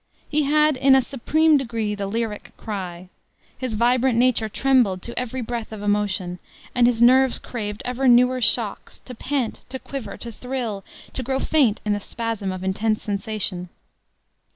[0.27, 3.09] He had, in a supreme degree, the "lyric cry."
[3.55, 6.39] His vibrant nature trembled to every breath of emotion,
[6.73, 10.83] and his nerves craved ever newer shocks; to pant, to quiver, to thrill,
[11.13, 13.69] to grow faint in the spasm of intense sensation.